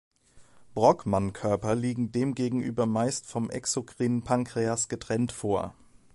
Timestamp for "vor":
5.31-5.75